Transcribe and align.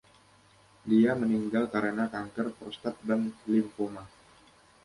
Dia 0.89 1.11
meninggal 1.21 1.65
karena 1.75 2.05
kanker 2.15 2.47
prostat 2.57 2.95
dan 3.07 3.21
limfoma. 3.51 4.03